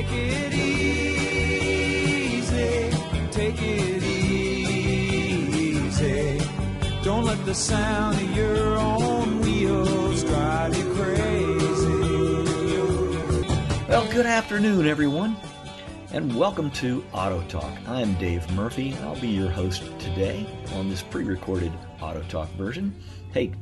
[0.00, 1.76] Take it easy,
[3.30, 4.02] take it
[4.82, 6.40] easy.
[7.04, 12.00] Don't let the sound of your own wheels drive you crazy.
[13.90, 15.36] Well, good afternoon, everyone,
[16.14, 17.76] and welcome to Auto Talk.
[17.86, 18.96] I'm Dave Murphy.
[19.02, 20.46] I'll be your host today
[20.76, 22.94] on this pre recorded Auto Talk version.
[23.34, 23.52] Hey,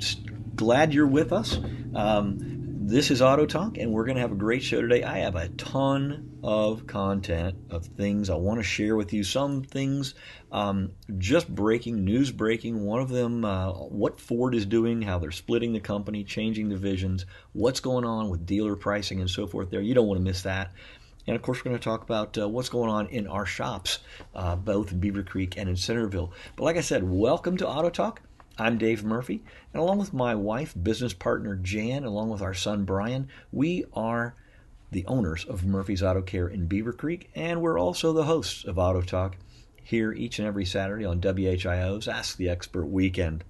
[0.55, 1.59] glad you're with us.
[1.97, 2.58] Um,
[2.89, 5.03] this is Auto Talk, and we're going to have a great show today.
[5.03, 9.25] I have a ton of content of things I want to share with you.
[9.25, 10.15] Some things
[10.51, 12.81] um, just breaking, news breaking.
[12.81, 17.27] One of them, uh, what Ford is doing, how they're splitting the company, changing divisions,
[17.53, 19.83] what's going on with dealer pricing and so forth there.
[19.83, 20.73] You don't want to miss that.
[21.27, 23.99] And of course, we're going to talk about uh, what's going on in our shops,
[24.35, 26.33] uh, both in Beavercreek and in Centerville.
[26.57, 28.23] But like I said, welcome to Auto Talk.
[28.61, 32.85] I'm Dave Murphy, and along with my wife, business partner Jan, along with our son
[32.85, 34.35] Brian, we are
[34.91, 39.01] the owners of Murphy's Auto Care in Beavercreek, and we're also the hosts of Auto
[39.01, 39.37] Talk
[39.81, 43.45] here each and every Saturday on WHIO's Ask the Expert Weekend.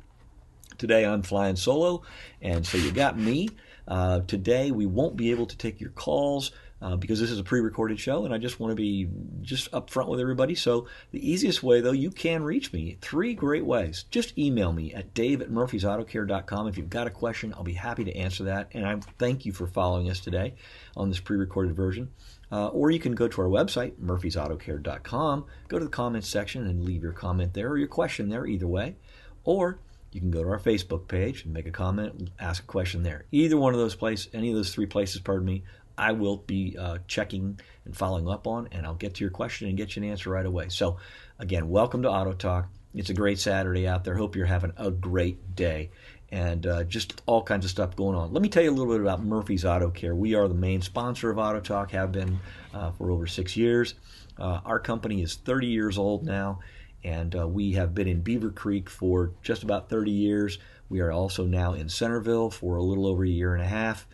[0.77, 2.03] Today I'm flying solo,
[2.43, 3.49] and so you got me.
[3.87, 7.45] Uh, today we won't be able to take your calls uh, because this is a
[7.45, 9.09] pre-recorded show, and I just want to be
[9.43, 10.55] just upfront with everybody.
[10.55, 14.05] So the easiest way, though, you can reach me three great ways.
[14.11, 16.69] Just email me at dave at murphysautocare.com.
[16.69, 18.69] If you've got a question, I'll be happy to answer that.
[18.73, 20.55] And I thank you for following us today
[20.97, 22.11] on this pre-recorded version.
[22.51, 26.83] Uh, or you can go to our website, murphysautocare.com, go to the comments section and
[26.83, 28.97] leave your comment there or your question there, either way.
[29.45, 29.81] Or
[30.13, 33.27] you can go to our Facebook page and make a comment, ask a question there.
[33.31, 35.63] Either one of those places, any of those three places, pardon me,
[35.99, 39.69] I will be uh, checking and following up on, and I'll get to your question
[39.69, 40.69] and get you an answer right away.
[40.69, 40.99] So,
[41.39, 42.69] again, welcome to Auto Talk.
[42.95, 44.15] It's a great Saturday out there.
[44.15, 45.91] Hope you're having a great day
[46.31, 48.33] and uh, just all kinds of stuff going on.
[48.33, 50.15] Let me tell you a little bit about Murphy's Auto Care.
[50.15, 52.39] We are the main sponsor of Auto Talk, have been
[52.75, 53.95] uh, for over six years.
[54.39, 56.61] Uh, our company is 30 years old now,
[57.03, 60.59] and uh, we have been in Beavercreek for just about 30 years.
[60.89, 64.07] We are also now in Centerville for a little over a year and a half.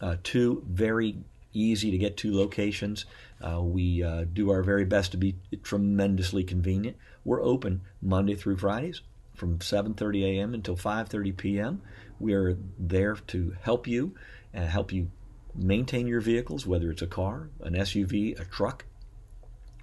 [0.00, 1.18] Uh, two very
[1.52, 3.04] easy to get to locations.
[3.40, 6.96] Uh, we uh, do our very best to be tremendously convenient.
[7.24, 9.02] We're open Monday through Fridays
[9.34, 10.54] from 7:30 a.m.
[10.54, 11.82] until 5:30 p.m.
[12.20, 14.14] We are there to help you
[14.52, 15.10] and help you
[15.54, 18.84] maintain your vehicles, whether it's a car, an SUV, a truck,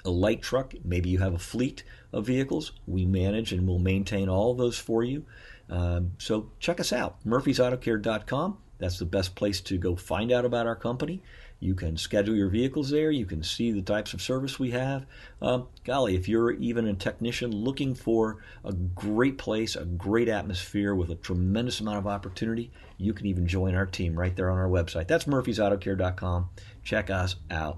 [0.03, 0.73] a light truck.
[0.83, 2.71] Maybe you have a fleet of vehicles.
[2.87, 5.25] We manage and will maintain all those for you.
[5.69, 8.57] Um, so check us out, murphysautocare.com.
[8.77, 11.21] That's the best place to go find out about our company.
[11.59, 13.11] You can schedule your vehicles there.
[13.11, 15.05] You can see the types of service we have.
[15.41, 20.93] Um, golly, if you're even a technician looking for a great place, a great atmosphere
[20.93, 24.57] with a tremendous amount of opportunity, you can even join our team right there on
[24.57, 25.07] our website.
[25.07, 26.49] That's murphysautocare.com.
[26.83, 27.77] Check us out.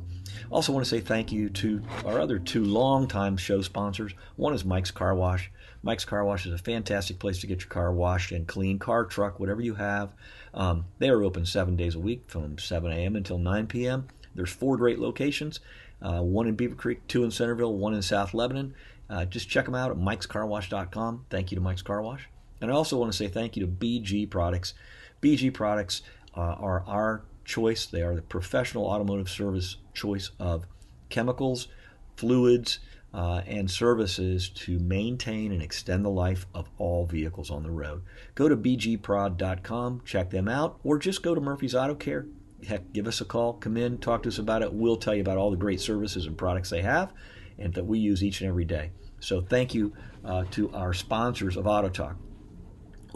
[0.50, 4.13] Also, want to say thank you to our other two longtime show sponsors.
[4.36, 5.52] One is Mike's Car Wash.
[5.84, 9.06] Mike's Car Wash is a fantastic place to get your car washed and clean, car,
[9.06, 10.13] truck, whatever you have.
[10.53, 13.16] Um, they are open seven days a week from 7 a.m.
[13.16, 14.08] until 9 p.m.
[14.35, 15.59] There's four great locations
[16.02, 18.74] uh, one in Beavercreek, two in Centerville, one in South Lebanon.
[19.09, 21.25] Uh, just check them out at mikescarwash.com.
[21.30, 22.30] Thank you to Mike's Car Wash.
[22.62, 24.74] And I also want to say thank you to BG Products.
[25.22, 26.02] BG Products
[26.36, 30.66] uh, are our choice, they are the professional automotive service choice of
[31.09, 31.69] chemicals,
[32.18, 32.80] fluids,
[33.13, 38.03] uh, and services to maintain and extend the life of all vehicles on the road.
[38.35, 42.28] Go to bgprod.com, check them out, or just go to Murphy's Auto Care.
[42.68, 44.73] Heck, give us a call, come in, talk to us about it.
[44.73, 47.13] We'll tell you about all the great services and products they have
[47.57, 48.91] and that we use each and every day.
[49.19, 49.94] So thank you
[50.24, 52.18] uh, to our sponsors of Auto Talk.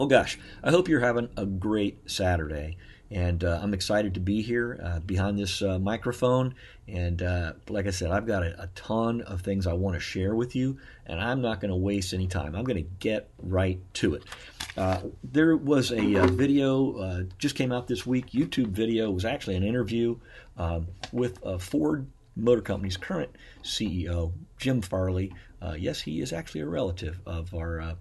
[0.00, 2.76] Oh gosh, I hope you're having a great Saturday.
[3.12, 6.54] And uh, I'm excited to be here uh, behind this uh, microphone.
[6.88, 10.00] And uh, like I said, I've got a, a, ton of things I want to
[10.00, 12.54] share with you, and I'm not going to waste any time.
[12.54, 14.24] I'm going to get right to it.
[14.78, 18.30] Uh, there was a, uh, video just came out this week.
[18.30, 20.16] YouTube video was actually an interview
[20.56, 23.30] um, with Ford Motor Company's current
[23.62, 25.34] CEO, Jim Farley.
[25.76, 27.94] yes, he is actually a relative of our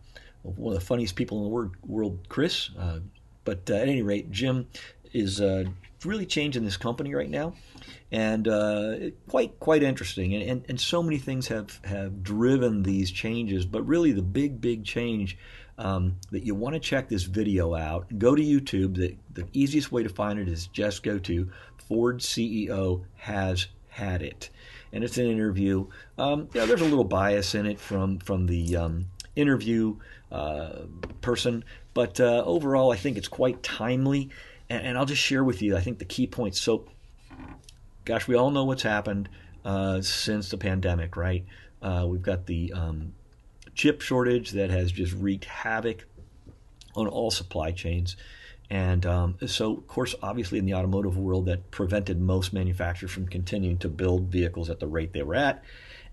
[0.43, 2.69] one of the funniest people in the world, world Chris.
[3.43, 4.67] but at any rate, Jim
[5.13, 5.65] is uh,
[6.05, 7.53] really changing this company right now,
[8.11, 8.95] and uh,
[9.27, 10.33] quite quite interesting.
[10.33, 14.61] And, and, and so many things have have driven these changes, but really the big
[14.61, 15.37] big change
[15.77, 18.07] um, that you want to check this video out.
[18.17, 18.95] Go to YouTube.
[18.95, 21.49] The the easiest way to find it is just go to
[21.87, 24.49] Ford CEO has had it,
[24.93, 25.87] and it's an interview.
[26.17, 29.97] Um, yeah, there's a little bias in it from from the um, interview
[30.31, 30.83] uh,
[31.21, 31.63] person,
[31.93, 34.29] but uh, overall, I think it's quite timely
[34.71, 36.61] and, and I'll just share with you, I think the key points.
[36.61, 36.85] So,
[38.05, 39.27] gosh, we all know what's happened
[39.65, 41.45] uh, since the pandemic, right?
[41.81, 43.13] Uh, we've got the um,
[43.75, 46.05] chip shortage that has just wreaked havoc
[46.95, 48.15] on all supply chains.
[48.69, 53.27] And um, so, of course, obviously in the automotive world, that prevented most manufacturers from
[53.27, 55.63] continuing to build vehicles at the rate they were at.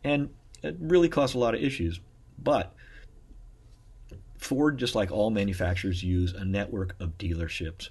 [0.03, 0.31] And
[0.65, 2.01] it really caused a lot of issues.
[2.43, 2.75] But
[4.39, 7.91] Ford, just like all manufacturers, use a network of dealerships.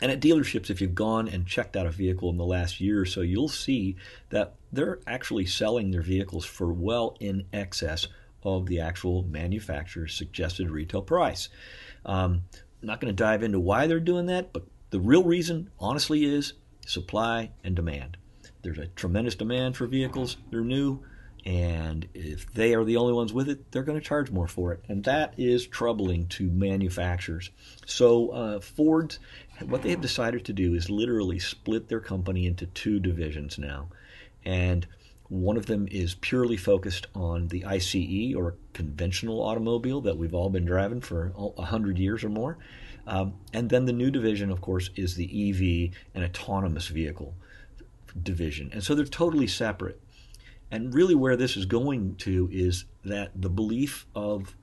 [0.00, 3.00] And at dealerships, if you've gone and checked out a vehicle in the last year
[3.00, 3.96] or so, you'll see
[4.30, 8.06] that they're actually selling their vehicles for well in excess
[8.42, 11.48] of the actual manufacturer's suggested retail price.
[12.06, 12.42] Um,
[12.80, 16.54] not going to dive into why they're doing that, but the real reason, honestly, is
[16.86, 18.16] supply and demand.
[18.62, 20.36] There's a tremendous demand for vehicles.
[20.50, 21.00] They're new.
[21.48, 24.74] And if they are the only ones with it, they're going to charge more for
[24.74, 24.84] it.
[24.86, 27.48] And that is troubling to manufacturers.
[27.86, 29.16] So, uh, Ford,
[29.64, 33.88] what they have decided to do is literally split their company into two divisions now.
[34.44, 34.86] And
[35.30, 40.50] one of them is purely focused on the ICE or conventional automobile that we've all
[40.50, 42.58] been driving for 100 years or more.
[43.06, 47.34] Um, and then the new division, of course, is the EV and autonomous vehicle
[48.22, 48.68] division.
[48.70, 49.98] And so they're totally separate.
[50.70, 54.54] And really, where this is going to is that the belief of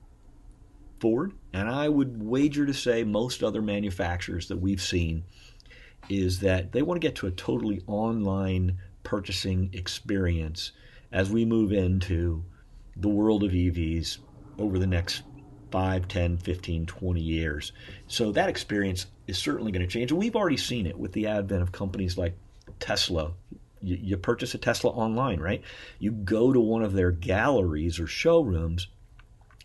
[1.00, 5.24] Ford, and I would wager to say most other manufacturers that we've seen,
[6.08, 10.72] is that they want to get to a totally online purchasing experience
[11.12, 12.44] as we move into
[12.96, 14.18] the world of EVs
[14.58, 15.22] over the next
[15.70, 17.72] 5, 10, 15, 20 years.
[18.08, 20.10] So that experience is certainly going to change.
[20.10, 22.36] And we've already seen it with the advent of companies like
[22.80, 23.32] Tesla.
[23.80, 25.62] You, you purchase a Tesla online, right?
[25.98, 28.88] You go to one of their galleries or showrooms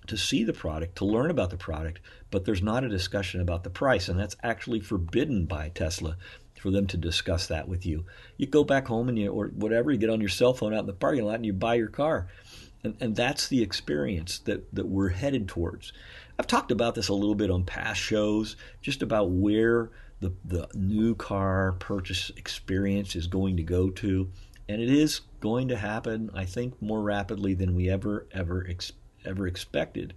[0.08, 2.00] to see the product, to learn about the product,
[2.31, 4.10] but there's not a discussion about the price.
[4.10, 6.18] And that's actually forbidden by Tesla
[6.60, 8.06] for them to discuss that with you.
[8.38, 10.81] You go back home and you, or whatever, you get on your cell phone out
[10.81, 12.28] in the parking lot and you buy your car.
[12.84, 15.94] And, and that's the experience that, that we're headed towards.
[16.38, 19.92] I've talked about this a little bit on past shows, just about where
[20.22, 24.30] the, the new car purchase experience is going to go to.
[24.70, 28.94] And it is going to happen, I think, more rapidly than we ever, ever, ex-
[29.26, 30.14] ever expected.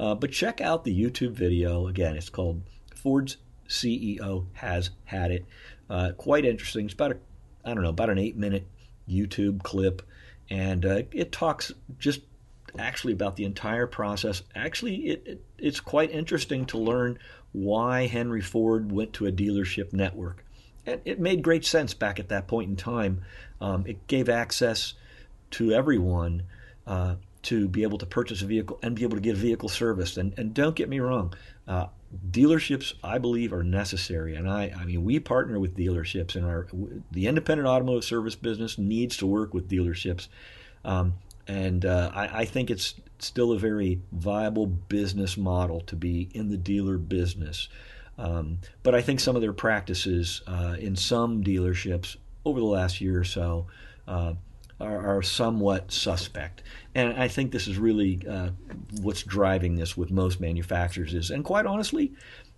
[0.00, 1.86] Uh, but check out the YouTube video.
[1.86, 2.62] Again, it's called
[2.96, 3.36] Ford's
[3.68, 5.44] CEO Has Had It.
[5.88, 6.86] Uh, quite interesting.
[6.86, 7.16] It's about a,
[7.64, 8.66] I don't know, about an eight minute
[9.08, 10.02] YouTube clip,
[10.50, 12.22] and uh, it talks just
[12.78, 14.42] actually about the entire process.
[14.54, 17.18] Actually, it, it, it's quite interesting to learn
[17.52, 20.44] why Henry Ford went to a dealership network.
[20.86, 23.22] And it made great sense back at that point in time.
[23.60, 24.94] Um, it gave access
[25.52, 26.44] to everyone
[26.86, 30.16] uh, to be able to purchase a vehicle and be able to get vehicle service.
[30.16, 31.34] And, and don't get me wrong,
[31.68, 31.86] uh,
[32.30, 36.66] dealerships I believe are necessary, and I I mean we partner with dealerships, and our
[37.10, 40.28] the independent automotive service business needs to work with dealerships,
[40.84, 41.14] um,
[41.48, 46.50] and uh, I, I think it's still a very viable business model to be in
[46.50, 47.68] the dealer business.
[48.18, 53.00] Um, but I think some of their practices uh, in some dealerships over the last
[53.00, 53.66] year or so
[54.06, 54.34] uh,
[54.80, 56.62] are, are somewhat suspect.
[56.94, 58.50] And I think this is really uh,
[59.00, 62.12] what's driving this with most manufacturers is, and quite honestly,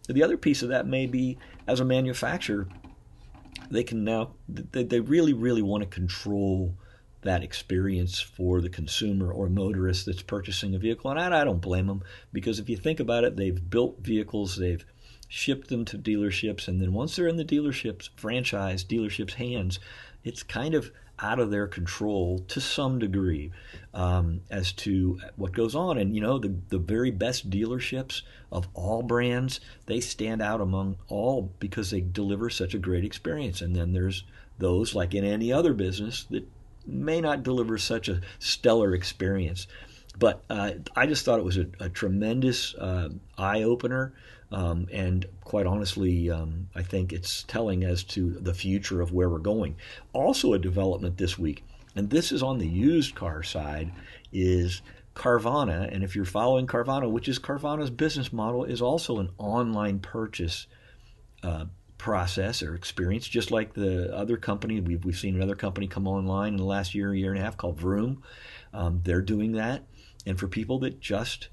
[0.09, 2.67] the other piece of that may be as a manufacturer,
[3.71, 6.75] they can now they, they really really want to control
[7.25, 11.11] that experience for the consumer or motorist that's purchasing a vehicle.
[11.11, 12.03] And I, I don't blame them
[12.33, 14.85] because if you think about it, they've built vehicles, they've
[15.29, 19.81] shipped them to dealerships, and then once they're in the dealerships, franchise dealerships' hands,
[20.23, 23.53] it's kind of out of their control to some degree
[23.95, 25.97] um, as to what goes on.
[25.99, 30.97] And you know, the the very best dealerships of all brands, they stand out among
[31.09, 33.61] all because they deliver such a great experience.
[33.61, 34.25] And then there's
[34.59, 36.49] those, like in any other business, that
[36.87, 39.67] may not deliver such a stellar experience.
[40.19, 44.15] But uh, I just thought it was a, a tremendous uh, eye opener.
[44.53, 49.29] Um, and quite honestly, um, I think it's telling as to the future of where
[49.29, 49.77] we're going.
[50.13, 51.65] Also, a development this week,
[51.97, 53.91] and this is on the used car side,
[54.33, 54.83] is
[55.15, 55.93] Carvana.
[55.93, 60.69] And if you're following Carvana, which is Carvana's business model, is also an online purchase
[61.43, 61.65] uh,
[61.99, 64.81] process or experience, just like the other company.
[64.81, 67.57] We've, we've seen another company come online in the last year, year and a half
[67.57, 68.23] called Vroom.
[68.73, 69.85] Um, they're doing that.
[70.27, 71.49] And for people that just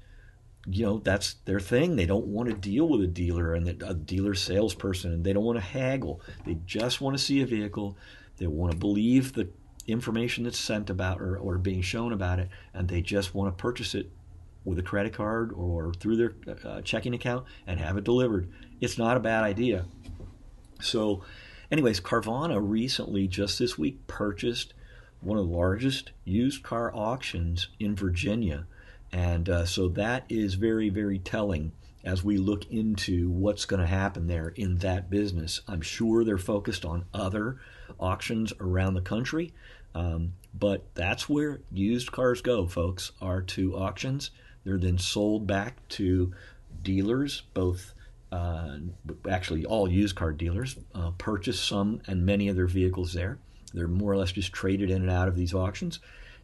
[0.66, 3.94] you know that's their thing they don't want to deal with a dealer and a
[3.94, 7.96] dealer salesperson and they don't want to haggle they just want to see a vehicle
[8.36, 9.48] they want to believe the
[9.88, 13.60] information that's sent about or, or being shown about it and they just want to
[13.60, 14.08] purchase it
[14.64, 16.34] with a credit card or through their
[16.64, 18.48] uh, checking account and have it delivered
[18.80, 19.84] it's not a bad idea
[20.82, 21.22] so
[21.70, 24.74] anyways, Carvana recently, just this week, purchased
[25.20, 28.66] one of the largest used car auctions in Virginia.
[29.12, 31.72] And uh, so that is very, very telling
[32.04, 35.60] as we look into what's going to happen there in that business.
[35.68, 37.60] I'm sure they're focused on other
[38.00, 39.52] auctions around the country,
[39.94, 44.30] um, but that's where used cars go, folks, are to auctions.
[44.64, 46.32] They're then sold back to
[46.82, 47.94] dealers, both
[48.32, 48.78] uh,
[49.28, 53.38] actually all used car dealers uh, purchase some and many of their vehicles there.
[53.74, 56.00] They're more or less just traded in and out of these auctions,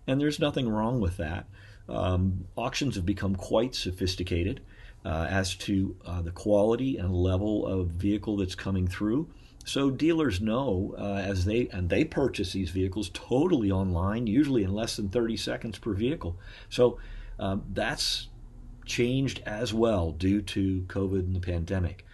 [0.07, 1.47] and there's nothing wrong with that.
[1.89, 4.61] Um, auctions have become quite sophisticated
[5.05, 9.29] uh, as to uh, the quality and level of vehicle that's coming through.
[9.65, 14.73] So dealers know uh, as they and they purchase these vehicles totally online, usually in
[14.73, 16.37] less than 30 seconds per vehicle.
[16.69, 16.99] So
[17.39, 18.29] um, that's
[18.89, 22.05] changed as well due to COVID and the pandemic.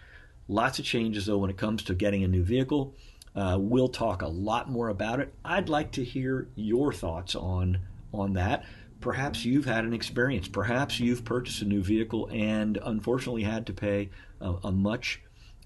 [0.47, 2.93] Lots of changes though when it comes to getting a new vehicle.
[3.35, 5.33] Uh, we'll talk a lot more about it.
[5.43, 7.79] I'd like to hear your thoughts on
[8.13, 8.65] on that.
[9.01, 10.47] Perhaps you've had an experience.
[10.47, 15.21] Perhaps you've purchased a new vehicle and unfortunately had to pay a, a much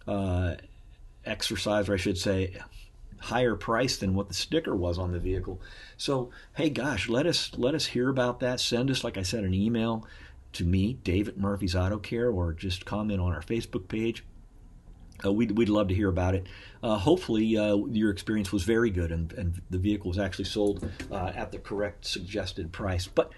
[0.08, 0.56] uh,
[1.25, 2.56] exercise, or I should say,
[3.20, 5.62] higher price than what the sticker was on the vehicle.
[5.98, 8.60] So, hey, gosh, let us let us hear about that.
[8.60, 10.08] Send us, like I said, an email
[10.53, 14.24] to me, David Murphy's Auto Care, or just comment on our Facebook page.
[15.24, 16.48] Uh, we'd, we'd love to hear about it.
[16.82, 20.89] Uh, hopefully, uh, your experience was very good and, and the vehicle was actually sold
[21.12, 23.08] uh, at the correct suggested price.
[23.08, 23.34] But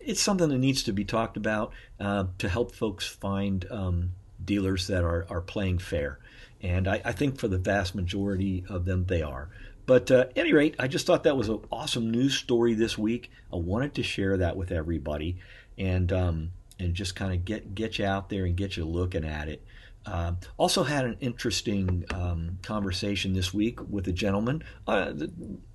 [0.00, 4.12] it's something that needs to be talked about uh, to help folks find um,
[4.44, 6.18] dealers that are, are playing fair.
[6.60, 9.48] And I, I, think for the vast majority of them, they are.
[9.86, 12.96] But uh, at any rate, I just thought that was an awesome news story this
[12.96, 13.30] week.
[13.52, 15.36] I wanted to share that with everybody
[15.76, 19.24] and um, and just kind of get get you out there and get you looking
[19.24, 19.62] at it.
[20.06, 25.12] Uh, also had an interesting um, conversation this week with a gentleman, uh,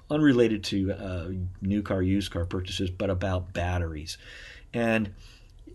[0.09, 1.29] unrelated to uh,
[1.61, 4.17] new car, used car purchases, but about batteries.
[4.71, 5.13] And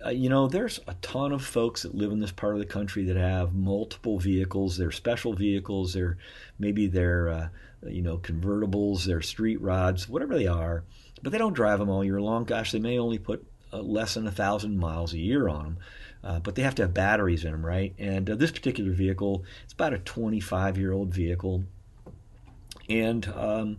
[0.04, 2.66] uh, you know, there's a ton of folks that live in this part of the
[2.66, 4.76] country that have multiple vehicles.
[4.76, 5.94] They're special vehicles.
[5.94, 6.18] They're
[6.58, 7.48] maybe they're uh,
[7.86, 9.04] you know convertibles.
[9.04, 10.84] They're street rods, whatever they are.
[11.22, 12.44] But they don't drive them all year long.
[12.44, 15.78] Gosh, they may only put uh, less than a thousand miles a year on them.
[16.22, 17.94] Uh, but they have to have batteries in them, right?
[17.98, 21.64] And uh, this particular vehicle, it's about a 25 year old vehicle,
[22.88, 23.78] and um,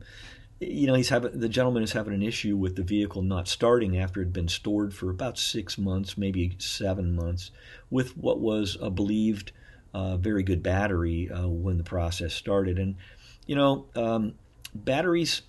[0.59, 3.97] you know he's having the gentleman is having an issue with the vehicle not starting
[3.97, 7.49] after it had been stored for about six months, maybe seven months,
[7.89, 9.51] with what was a believed
[9.95, 12.77] uh, very good battery uh, when the process started.
[12.77, 12.97] And
[13.45, 14.33] you know, um,
[14.73, 15.41] batteries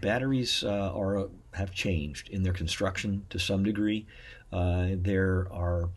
[0.00, 4.06] batteries uh, are have changed in their construction to some degree.
[4.52, 5.88] Uh, there are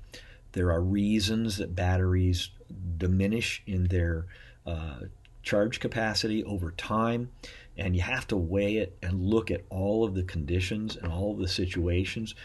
[0.54, 2.50] there are reasons that batteries
[2.98, 4.26] diminish in their
[4.66, 5.02] uh,
[5.44, 7.30] charge capacity over time,
[7.78, 11.32] and you have to weigh it and look at all of the conditions and all
[11.32, 12.36] of the situations.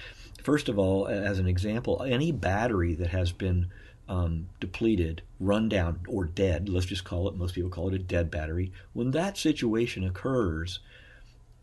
[0.43, 3.71] First of all, as an example, any battery that has been
[4.13, 7.99] um, depleted, run down, or dead, let's just call it, most people call it a
[7.99, 10.81] dead battery, when that situation occurs,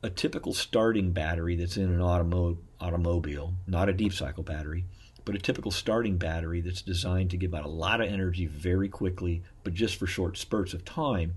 [0.01, 4.84] a typical starting battery that's in an automo- automobile, not a deep cycle battery,
[5.25, 8.89] but a typical starting battery that's designed to give out a lot of energy very
[8.89, 11.36] quickly, but just for short spurts of time.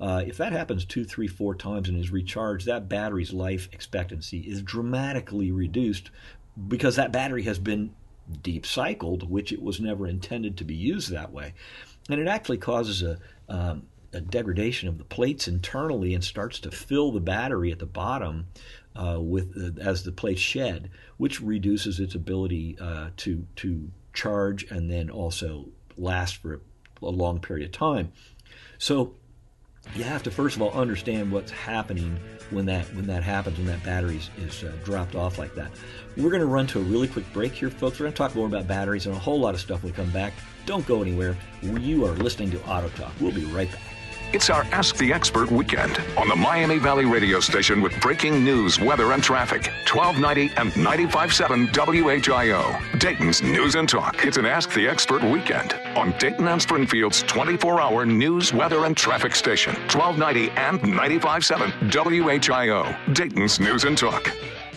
[0.00, 4.38] Uh, if that happens two, three, four times and is recharged, that battery's life expectancy
[4.40, 6.10] is dramatically reduced
[6.68, 7.90] because that battery has been
[8.42, 11.54] deep cycled, which it was never intended to be used that way.
[12.08, 13.18] And it actually causes a,
[13.48, 13.82] um,
[14.12, 18.46] a degradation of the plates internally and starts to fill the battery at the bottom
[18.96, 24.64] uh, with uh, as the plates shed, which reduces its ability uh, to to charge
[24.70, 26.60] and then also last for a,
[27.04, 28.12] a long period of time.
[28.78, 29.14] So
[29.94, 32.18] you have to first of all understand what's happening
[32.50, 35.70] when that when that happens when that battery is, uh, dropped off like that.
[36.16, 37.98] We're going to run to a really quick break here, folks.
[37.98, 39.96] We're going to talk more about batteries and a whole lot of stuff when we
[39.96, 40.32] come back.
[40.66, 41.36] Don't go anywhere.
[41.62, 43.12] You are listening to Auto Talk.
[43.20, 43.97] We'll be right back.
[44.30, 48.78] It's our Ask the Expert weekend on the Miami Valley radio station with breaking news,
[48.78, 49.68] weather, and traffic.
[49.90, 52.98] 1290 and 95.7 WHIO.
[53.00, 54.26] Dayton's News and Talk.
[54.26, 58.94] It's an Ask the Expert weekend on Dayton and Springfield's 24 hour news, weather, and
[58.94, 59.72] traffic station.
[59.90, 63.14] 1290 and 95.7 WHIO.
[63.14, 64.30] Dayton's News and Talk.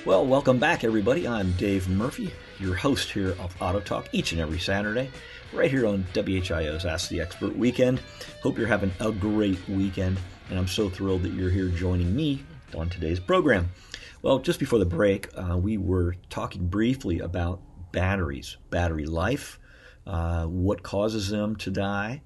[0.03, 1.27] Well, welcome back, everybody.
[1.27, 5.11] I'm Dave Murphy, your host here of Auto Talk each and every Saturday
[5.53, 8.01] right here on WHIO's Ask the Expert weekend.
[8.41, 10.17] Hope you're having a great weekend,
[10.49, 12.43] and I'm so thrilled that you're here joining me
[12.75, 13.69] on today's program.
[14.23, 19.59] Well, just before the break, uh, we were talking briefly about batteries, battery life,
[20.07, 22.23] uh, what causes them to die,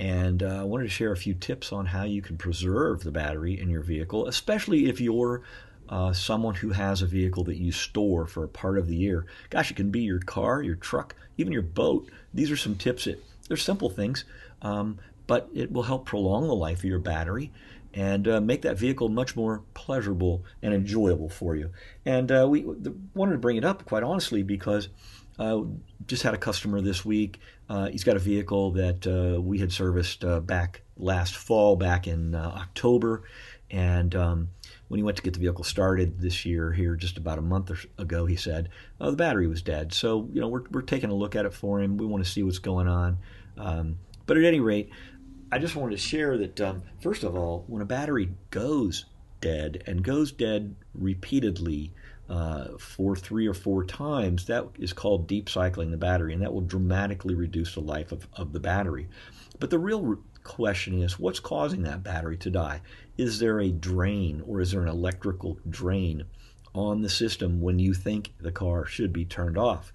[0.00, 3.10] And uh, I wanted to share a few tips on how you can preserve the
[3.10, 5.42] battery in your vehicle, especially if you're
[5.90, 9.26] uh, someone who has a vehicle that you store for a part of the year.
[9.50, 12.08] Gosh, it can be your car, your truck, even your boat.
[12.32, 14.24] These are some tips that they're simple things,
[14.62, 17.50] um, but it will help prolong the life of your battery
[17.92, 21.70] and uh, make that vehicle much more pleasurable and enjoyable for you.
[22.06, 22.64] And uh, we
[23.14, 24.88] wanted to bring it up, quite honestly, because
[25.40, 25.62] uh,
[26.06, 27.40] just had a customer this week.
[27.68, 32.06] Uh, he's got a vehicle that uh, we had serviced uh, back last fall, back
[32.06, 33.24] in October,
[33.70, 34.48] and um,
[34.90, 37.70] when he went to get the vehicle started this year, here just about a month
[37.96, 38.70] ago, he said
[39.00, 39.94] oh, the battery was dead.
[39.94, 41.96] So you know we're we're taking a look at it for him.
[41.96, 43.18] We want to see what's going on.
[43.56, 44.90] Um, but at any rate,
[45.52, 49.04] I just wanted to share that um, first of all, when a battery goes
[49.40, 51.94] dead and goes dead repeatedly
[52.28, 56.52] uh, for three or four times, that is called deep cycling the battery, and that
[56.52, 59.08] will dramatically reduce the life of, of the battery.
[59.60, 62.80] But the real question is what's causing that battery to die?
[63.20, 66.24] Is there a drain or is there an electrical drain
[66.74, 69.92] on the system when you think the car should be turned off?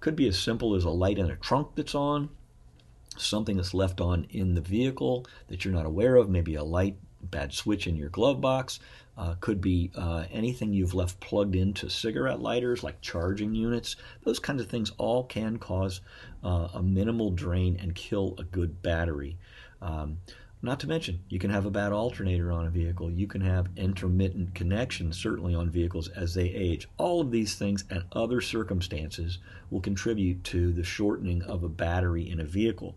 [0.00, 2.28] Could be as simple as a light in a trunk that's on,
[3.16, 6.96] something that's left on in the vehicle that you're not aware of, maybe a light,
[7.22, 8.80] bad switch in your glove box.
[9.16, 13.94] Uh, could be uh, anything you've left plugged into cigarette lighters, like charging units.
[14.24, 16.00] Those kinds of things all can cause
[16.42, 19.38] uh, a minimal drain and kill a good battery.
[19.80, 20.18] Um,
[20.62, 23.10] not to mention, you can have a bad alternator on a vehicle.
[23.10, 26.88] You can have intermittent connections, certainly on vehicles as they age.
[26.96, 29.38] All of these things and other circumstances
[29.70, 32.96] will contribute to the shortening of a battery in a vehicle.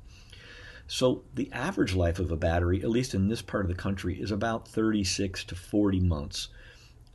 [0.88, 4.20] So the average life of a battery, at least in this part of the country,
[4.20, 6.48] is about 36 to 40 months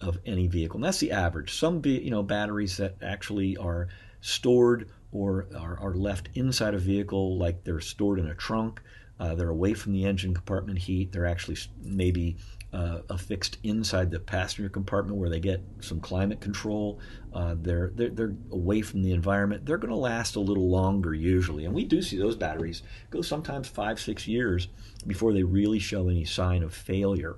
[0.00, 0.76] of any vehicle.
[0.76, 1.54] And that's the average.
[1.54, 3.88] Some you know batteries that actually are
[4.20, 8.80] stored or are, are left inside a vehicle, like they're stored in a trunk,
[9.20, 11.12] uh, they're away from the engine compartment heat.
[11.12, 12.36] They're actually maybe
[12.72, 16.98] uh, affixed inside the passenger compartment where they get some climate control.
[17.32, 19.64] Uh, they're, they're, they're away from the environment.
[19.64, 23.22] They're going to last a little longer usually, and we do see those batteries go
[23.22, 24.68] sometimes five six years
[25.06, 27.36] before they really show any sign of failure.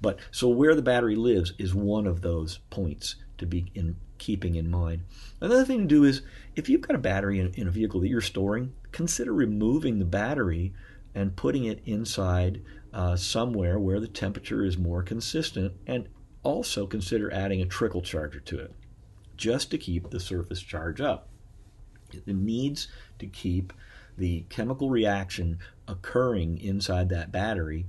[0.00, 4.54] But so where the battery lives is one of those points to be in keeping
[4.54, 5.02] in mind.
[5.40, 6.22] Another thing to do is
[6.54, 10.04] if you've got a battery in, in a vehicle that you're storing, consider removing the
[10.04, 10.72] battery
[11.18, 16.08] and putting it inside uh, somewhere where the temperature is more consistent, and
[16.44, 18.72] also consider adding a trickle charger to it
[19.36, 21.28] just to keep the surface charge up.
[22.12, 23.72] It needs to keep
[24.16, 27.86] the chemical reaction occurring inside that battery.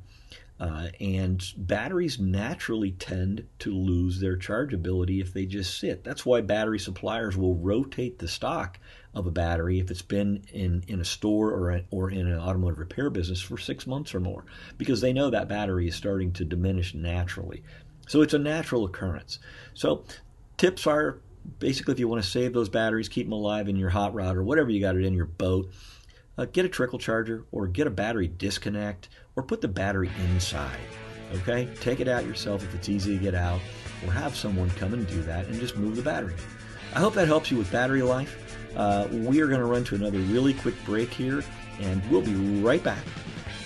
[0.60, 6.04] Uh, and batteries naturally tend to lose their chargeability if they just sit.
[6.04, 8.78] That's why battery suppliers will rotate the stock
[9.14, 12.38] of a battery if it's been in, in a store or, a, or in an
[12.38, 14.44] automotive repair business for six months or more
[14.78, 17.64] because they know that battery is starting to diminish naturally.
[18.10, 19.40] So it's a natural occurrence.
[19.74, 20.04] So
[20.58, 21.20] tips are
[21.60, 24.36] basically if you want to save those batteries, keep them alive in your hot rod
[24.36, 25.72] or whatever you got it in your boat,
[26.38, 29.10] uh, get a trickle charger or get a battery disconnect
[29.40, 30.80] or put the battery inside.
[31.34, 31.70] Okay?
[31.80, 33.62] Take it out yourself if it's easy to get out
[34.06, 36.36] or have someone come and do that and just move the battery.
[36.94, 38.58] I hope that helps you with battery life.
[38.76, 41.44] Uh, we are going to run to another really quick break here,
[41.80, 43.04] and we'll be right back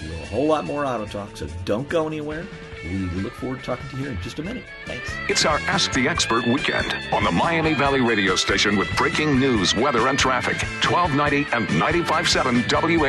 [0.01, 2.45] with a whole lot more Auto Talk, so don't go anywhere.
[2.83, 4.63] We look forward to talking to you in just a minute.
[4.85, 5.13] Thanks.
[5.29, 9.75] It's our Ask the Expert weekend on the Miami Valley radio station with breaking news,
[9.75, 10.61] weather, and traffic.
[10.83, 12.63] 1290 and 95.7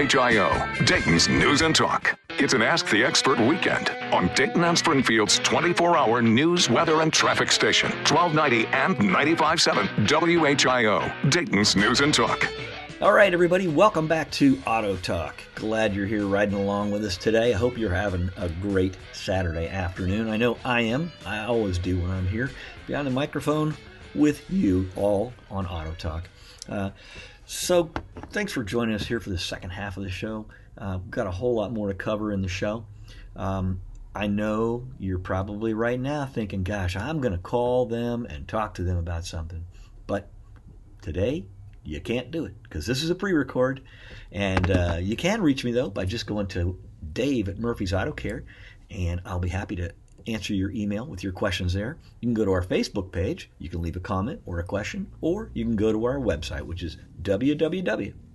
[0.09, 2.19] WHIO, Dayton's News and Talk.
[2.39, 7.13] It's an Ask the Expert weekend on Dayton and Springfield's 24 hour news, weather, and
[7.13, 7.91] traffic station.
[8.09, 12.49] 1290 and 95.7 WHIO, Dayton's News and Talk.
[13.05, 15.35] All right, everybody, welcome back to Auto Talk.
[15.57, 17.53] Glad you're here riding along with us today.
[17.53, 20.31] I hope you're having a great Saturday afternoon.
[20.31, 21.13] I know I am.
[21.27, 22.51] I always do when I'm here
[22.87, 23.77] behind the microphone
[24.15, 26.31] with you all on Auto Talk.
[26.67, 26.93] Uh,
[27.45, 27.91] so,
[28.31, 30.47] thanks for joining us here for the second half of the show.
[30.79, 32.87] Uh, got a whole lot more to cover in the show.
[33.37, 33.83] Um,
[34.15, 38.73] I know you're probably right now thinking, gosh, I'm going to call them and talk
[38.77, 39.67] to them about something.
[40.07, 40.31] But
[41.03, 41.45] today,
[41.85, 43.83] you can't do it because this is a pre record.
[44.33, 46.79] And uh, you can reach me, though, by just going to
[47.13, 48.45] Dave at Murphy's Auto Care,
[48.91, 49.93] and I'll be happy to
[50.27, 51.99] answer your email with your questions there.
[52.21, 55.11] You can go to our Facebook page, you can leave a comment or a question,
[55.21, 56.97] or you can go to our website, which is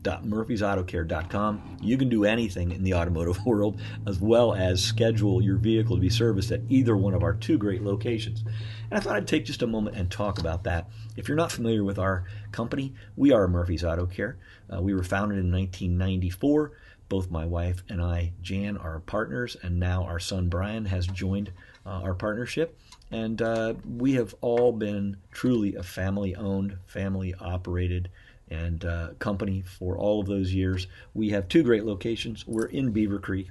[0.03, 1.77] www.murphysautocare.com.
[1.81, 6.01] You can do anything in the automotive world as well as schedule your vehicle to
[6.01, 8.41] be serviced at either one of our two great locations.
[8.41, 10.89] And I thought I'd take just a moment and talk about that.
[11.15, 14.37] If you're not familiar with our company, we are Murphy's Auto Care.
[14.73, 16.71] Uh, we were founded in 1994
[17.09, 21.51] both my wife and I, Jan, are partners, and now our son Brian has joined
[21.85, 22.77] uh, our partnership.
[23.11, 28.09] And uh, we have all been truly a family owned, family operated,
[28.49, 30.87] and uh, company for all of those years.
[31.13, 32.45] We have two great locations.
[32.47, 33.49] We're in Beavercreek,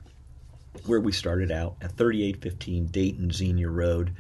[0.87, 4.15] where we started out at 3815 Dayton Xenia Road.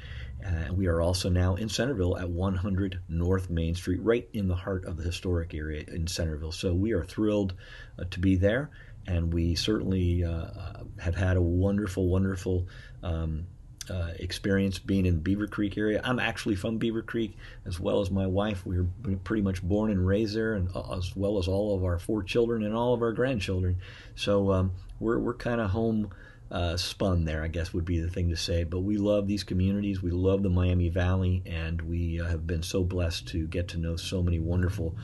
[0.45, 4.55] Uh, we are also now in Centerville at 100 North Main Street, right in the
[4.55, 6.53] heart of the historic area in Centerville.
[6.53, 7.55] So we are thrilled
[7.99, 8.71] uh, to be there,
[9.07, 12.69] and we certainly uh, uh have had a wonderful, wonderful
[13.03, 13.47] um,
[13.91, 16.01] uh, experience being in Beavercreek area.
[16.05, 17.35] I'm actually from Beavercreek,
[17.67, 18.65] as well as my wife.
[18.67, 18.87] We were
[19.25, 22.23] pretty much born and raised there, and uh, as well as all of our four
[22.23, 23.79] children and all of our grandchildren.
[24.15, 26.11] So um, we're we're kind of home.
[26.51, 28.65] Uh, spun there, I guess would be the thing to say.
[28.65, 30.03] But we love these communities.
[30.03, 33.77] We love the Miami Valley, and we uh, have been so blessed to get to
[33.77, 34.97] know so many wonderful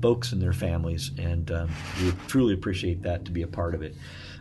[0.00, 3.82] folks and their families, and um, we truly appreciate that to be a part of
[3.82, 3.96] it.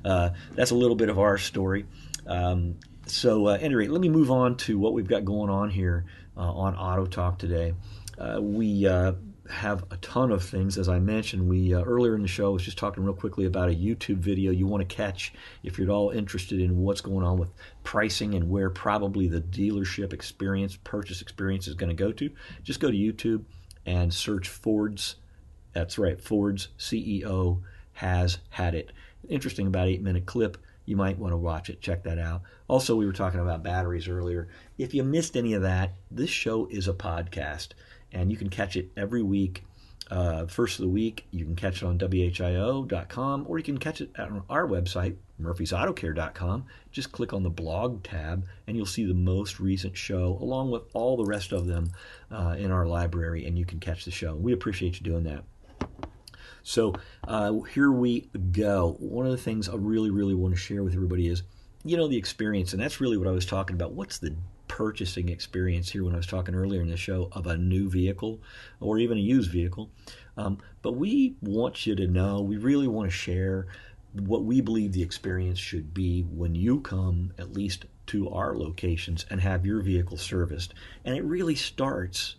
[0.06, 1.88] Uh, that's a little bit of our story.
[2.28, 2.76] Um,
[3.12, 6.06] so, uh, any rate, let me move on to what we've got going on here
[6.38, 7.74] uh, on Auto Talk today.
[8.17, 9.13] Uh, we uh,
[9.50, 11.50] have a ton of things, as I mentioned.
[11.50, 14.17] We uh, earlier in the show I was just talking real quickly about a YouTube
[14.17, 17.50] video you want to catch if you're at all interested in what's going on with
[17.84, 22.30] pricing and where probably the dealership experience, purchase experience, is going to go to.
[22.63, 23.43] Just go to YouTube
[23.86, 25.15] and search Ford's.
[25.74, 27.62] That's right, Ford's CEO
[27.93, 28.91] has had it.
[29.28, 31.82] Interesting, about eight minute clip you might want to watch it.
[31.82, 32.41] Check that out.
[32.67, 34.48] Also, we were talking about batteries earlier.
[34.78, 37.70] If you missed any of that, this show is a podcast,
[38.12, 39.63] and you can catch it every week.
[40.10, 44.02] Uh, first of the week, you can catch it on WHIO.com, or you can catch
[44.02, 46.65] it on our website, murphysautocare.com.
[46.91, 50.84] Just click on the blog tab, and you'll see the most recent show, along with
[50.94, 51.91] all the rest of them
[52.30, 54.36] uh, in our library, and you can catch the show.
[54.36, 55.46] We appreciate you doing that.
[56.63, 56.93] So
[57.28, 58.95] uh, here we go.
[59.00, 61.43] One of the things I really, really want to share with everybody is,
[61.84, 63.93] you know, the experience, and that's really what I was talking about.
[63.93, 64.36] What's the
[64.67, 68.39] purchasing experience here when I was talking earlier in the show of a new vehicle
[68.80, 69.89] or even a used vehicle?
[70.38, 73.67] Um, but we want you to know, we really want to share
[74.13, 79.26] what we believe the experience should be when you come at least to our locations
[79.30, 80.74] and have your vehicle serviced.
[81.06, 82.36] And it really starts,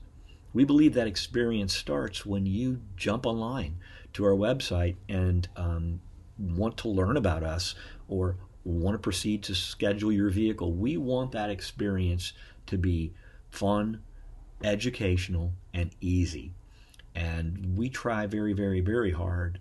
[0.52, 3.76] we believe that experience starts when you jump online
[4.14, 6.00] to our website and um,
[6.38, 7.74] want to learn about us
[8.08, 12.32] or want to proceed to schedule your vehicle, we want that experience
[12.66, 13.12] to be
[13.50, 14.02] fun,
[14.62, 16.52] educational, and easy.
[17.14, 19.58] And we try very, very, very hard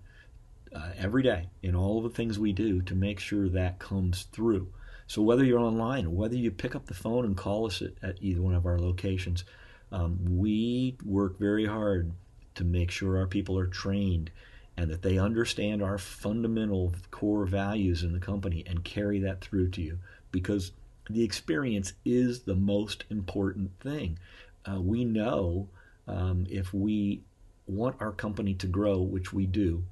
[0.74, 4.68] uh, every day in all the things we do to make sure that comes through.
[5.06, 8.16] So whether you're online, whether you pick up the phone and call us at, at
[8.22, 9.44] either one of our locations,
[9.90, 12.12] um, we work very hard
[12.54, 14.30] to make sure our people are trained
[14.76, 19.68] and that they understand our fundamental core values in the company and carry that through
[19.68, 19.98] to you
[20.30, 20.72] because
[21.10, 24.18] the experience is the most important thing.
[24.64, 25.68] Uh, we know
[26.06, 27.22] um, if we
[27.66, 29.82] want our company to grow, which we do,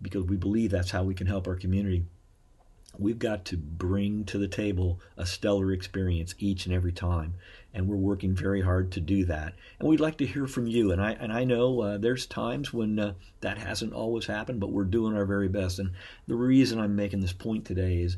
[0.00, 2.04] because we believe that's how we can help our community,
[2.98, 7.34] we've got to bring to the table a stellar experience each and every time
[7.74, 9.54] and we're working very hard to do that.
[9.78, 10.92] And we'd like to hear from you.
[10.92, 14.72] And i and i know uh, there's times when uh, that hasn't always happened but
[14.72, 15.78] we're doing our very best.
[15.78, 15.92] And
[16.26, 18.16] the reason i'm making this point today is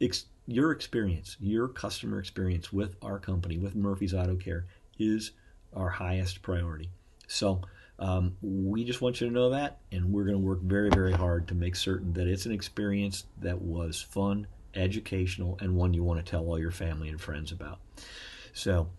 [0.00, 4.66] ex- your experience your customer experience with our company with murphy's auto care
[4.98, 5.32] is
[5.74, 6.88] our highest priority.
[7.26, 7.62] So
[7.98, 11.12] um, we just want you to know that, and we're going to work very, very
[11.12, 16.02] hard to make certain that it's an experience that was fun, educational, and one you
[16.02, 17.78] want to tell all your family and friends about.
[18.52, 18.90] So,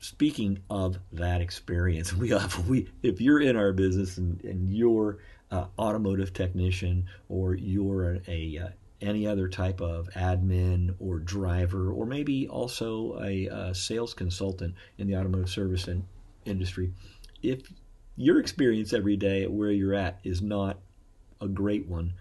[0.00, 5.18] speaking of that experience, we have we if you're in our business and, and you're
[5.50, 8.68] uh, automotive technician or you're a, a uh,
[9.00, 15.08] any other type of admin or driver or maybe also a, a sales consultant in
[15.08, 16.04] the automotive service in,
[16.44, 16.92] industry,
[17.42, 17.62] if
[18.16, 20.78] your experience every day at where you're at is not
[21.40, 22.14] a great one,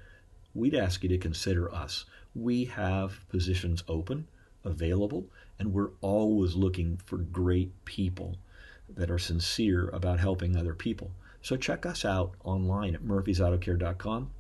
[0.53, 2.05] we'd ask you to consider us.
[2.33, 4.27] We have positions open,
[4.63, 5.25] available,
[5.59, 8.37] and we're always looking for great people
[8.89, 11.11] that are sincere about helping other people.
[11.41, 14.31] So check us out online at murphysautocare.com.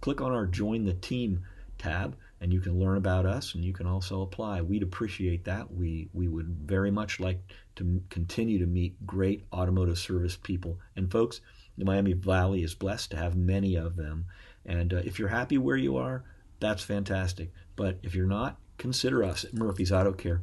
[0.00, 1.44] Click on our Join the Team
[1.78, 4.60] tab and you can learn about us and you can also apply.
[4.60, 5.72] We'd appreciate that.
[5.72, 7.40] We we would very much like
[7.76, 10.78] to continue to meet great automotive service people.
[10.94, 11.40] And folks,
[11.78, 14.26] the Miami Valley is blessed to have many of them.
[14.64, 16.24] And uh, if you're happy where you are,
[16.60, 17.52] that's fantastic.
[17.76, 20.42] But if you're not, consider us at Murphy's Auto Care.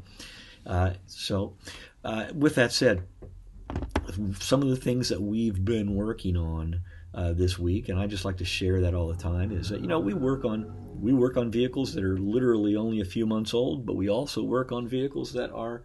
[0.65, 1.55] Uh, so,
[2.03, 3.03] uh, with that said,
[4.39, 6.81] some of the things that we've been working on
[7.13, 9.51] uh, this week, and I just like to share that all the time.
[9.51, 13.01] Is that you know we work on we work on vehicles that are literally only
[13.01, 15.83] a few months old, but we also work on vehicles that are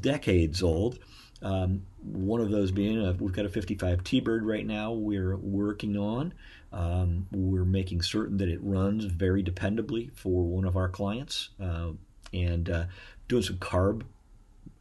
[0.00, 0.98] decades old.
[1.42, 4.92] Um, one of those being uh, we've got a 55 T-Bird right now.
[4.92, 6.34] We're working on.
[6.72, 11.92] Um, we're making certain that it runs very dependably for one of our clients, uh,
[12.32, 12.84] and uh,
[13.28, 14.02] doing some carb.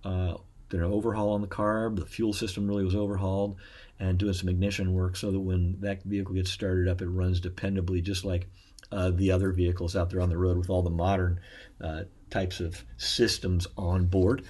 [0.03, 0.35] Uh,
[0.71, 1.97] an overhaul on the carb.
[1.97, 3.55] The fuel system really was overhauled,
[3.99, 7.39] and doing some ignition work so that when that vehicle gets started up, it runs
[7.39, 8.47] dependably, just like
[8.91, 11.39] uh, the other vehicles out there on the road with all the modern
[11.81, 14.43] uh, types of systems on board.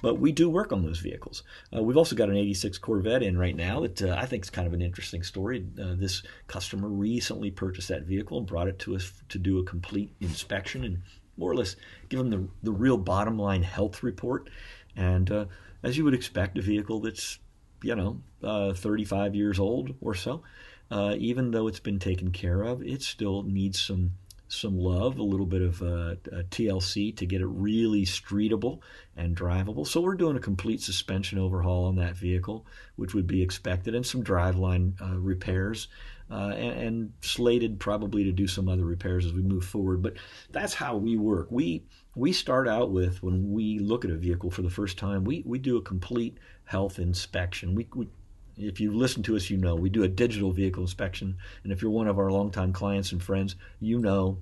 [0.00, 1.42] But we do work on those vehicles.
[1.74, 4.50] Uh, we've also got an 86 Corvette in right now that uh, I think is
[4.50, 5.66] kind of an interesting story.
[5.80, 9.64] Uh, this customer recently purchased that vehicle and brought it to us to do a
[9.64, 11.02] complete inspection and
[11.36, 11.76] more or less
[12.08, 14.48] give them the, the real bottom line health report.
[14.96, 15.46] And uh,
[15.82, 17.38] as you would expect, a vehicle that's,
[17.82, 20.42] you know, uh, 35 years old or so,
[20.90, 24.12] uh, even though it's been taken care of, it still needs some
[24.52, 26.14] some love, a little bit of uh,
[26.50, 28.80] TLC to get it really streetable
[29.16, 29.86] and drivable.
[29.86, 32.66] So we're doing a complete suspension overhaul on that vehicle,
[32.96, 35.88] which would be expected, and some driveline uh, repairs,
[36.30, 40.02] uh, and, and, slated probably to do some other repairs as we move forward.
[40.02, 40.14] But
[40.50, 41.48] that's how we work.
[41.50, 45.24] We we start out with when we look at a vehicle for the first time,
[45.24, 46.36] we, we do a complete
[46.72, 47.74] health inspection.
[47.74, 48.08] We, we
[48.56, 51.82] if you listen to us, you know we do a digital vehicle inspection, and if
[51.82, 54.38] you're one of our longtime clients and friends, you know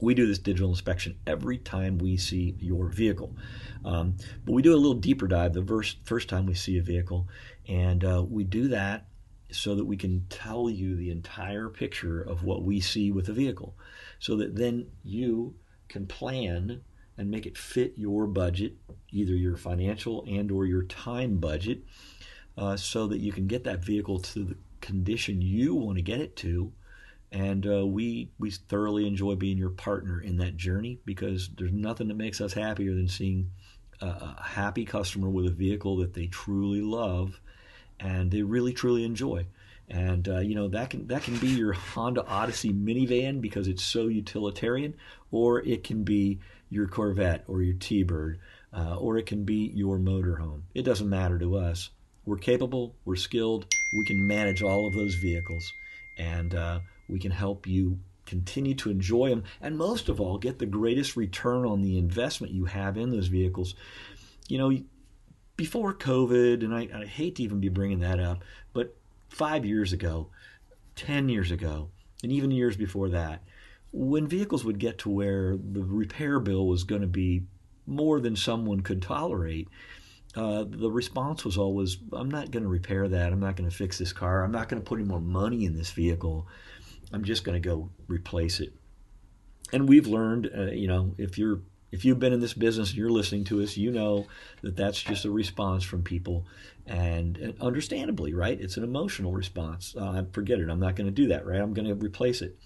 [0.00, 3.34] we do this digital inspection every time we see your vehicle.
[3.84, 6.82] Um, but we do a little deeper dive the first, first time we see a
[6.82, 7.28] vehicle,
[7.68, 9.06] and uh, we do that
[9.50, 13.32] so that we can tell you the entire picture of what we see with the
[13.32, 13.74] vehicle,
[14.18, 15.54] so that then you
[15.88, 16.82] can plan
[17.16, 18.74] and make it fit your budget,
[19.10, 21.80] either your financial and or your time budget,
[22.56, 26.20] uh, so that you can get that vehicle to the condition you want to get
[26.20, 26.72] it to.
[27.30, 32.08] And uh, we we thoroughly enjoy being your partner in that journey because there's nothing
[32.08, 33.50] that makes us happier than seeing
[34.00, 37.40] a, a happy customer with a vehicle that they truly love
[38.00, 39.44] and they really truly enjoy
[39.90, 43.82] and uh, you know that can that can be your Honda Odyssey minivan because it's
[43.82, 44.94] so utilitarian,
[45.30, 48.38] or it can be your Corvette or your T-Bird,
[48.72, 50.62] uh, or it can be your motorhome.
[50.74, 51.90] It doesn't matter to us.
[52.26, 55.72] We're capable, we're skilled, we can manage all of those vehicles,
[56.18, 60.58] and uh, we can help you continue to enjoy them, and most of all, get
[60.58, 63.74] the greatest return on the investment you have in those vehicles.
[64.48, 64.78] You know,
[65.56, 68.94] before COVID, and I, I hate to even be bringing that up, but
[69.30, 70.28] five years ago,
[70.96, 71.88] 10 years ago,
[72.22, 73.42] and even years before that,
[73.92, 77.44] when vehicles would get to where the repair bill was going to be
[77.88, 79.68] more than someone could tolerate,
[80.36, 83.32] uh, the response was always, I'm not going to repair that.
[83.32, 84.44] I'm not going to fix this car.
[84.44, 86.46] I'm not going to put any more money in this vehicle.
[87.12, 88.72] I'm just going to go replace it.
[89.72, 92.98] And we've learned, uh, you know, if you're if you've been in this business and
[92.98, 94.26] you're listening to us, you know
[94.62, 96.44] that that's just a response from people,
[96.86, 98.60] and, and understandably, right?
[98.60, 99.94] It's an emotional response.
[99.98, 100.68] Uh, forget it.
[100.68, 101.60] I'm not going to do that, right?
[101.60, 102.58] I'm going to replace it.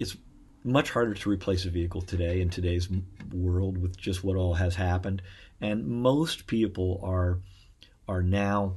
[0.00, 0.16] It's
[0.64, 2.88] much harder to replace a vehicle today in today's
[3.32, 5.22] world with just what all has happened,
[5.60, 7.38] and most people are
[8.08, 8.76] are now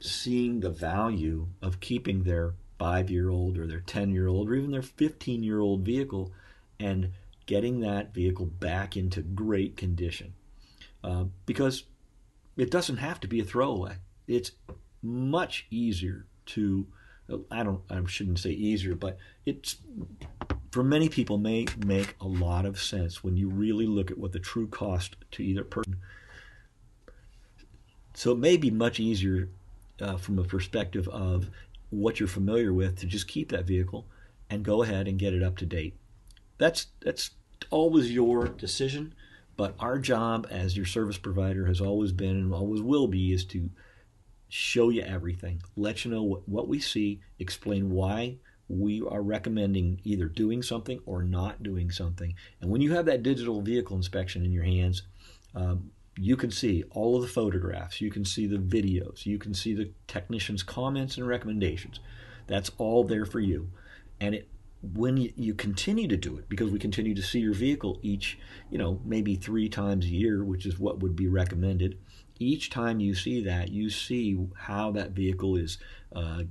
[0.00, 4.54] seeing the value of keeping their five year old or their 10 year old or
[4.54, 6.32] even their 15 year old vehicle
[6.78, 7.10] and
[7.46, 10.34] getting that vehicle back into great condition.
[11.02, 11.84] Uh, because
[12.56, 13.96] it doesn't have to be a throwaway.
[14.26, 14.52] It's
[15.02, 16.86] much easier to,
[17.50, 19.76] I don't, I shouldn't say easier, but it's,
[20.76, 24.32] for many people, may make a lot of sense when you really look at what
[24.32, 25.96] the true cost to either person.
[28.12, 29.48] So it may be much easier
[30.02, 31.48] uh, from a perspective of
[31.88, 34.06] what you're familiar with to just keep that vehicle
[34.50, 35.96] and go ahead and get it up to date.
[36.58, 37.30] That's that's
[37.70, 39.14] always your decision,
[39.56, 43.46] but our job as your service provider has always been and always will be is
[43.46, 43.70] to
[44.50, 48.36] show you everything, let you know what, what we see, explain why
[48.68, 52.34] we are recommending either doing something or not doing something.
[52.60, 55.02] And when you have that digital vehicle inspection in your hands,
[55.54, 59.54] um, you can see all of the photographs, you can see the videos, you can
[59.54, 62.00] see the technician's comments and recommendations.
[62.46, 63.70] That's all there for you.
[64.20, 64.48] And it
[64.94, 68.38] when you, you, continue to do it, because we continue to see your vehicle each,
[68.70, 71.98] you know, maybe three times a year, which is what would be recommended,
[72.38, 75.78] each time you see that, you see how that vehicle is
[76.14, 76.42] uh,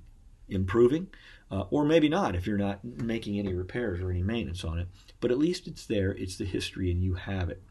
[0.49, 1.07] improving,
[1.51, 4.87] uh, or maybe not if you're not making any repairs or any maintenance on it.
[5.19, 7.61] But at least it's there, it's the history, and you have it.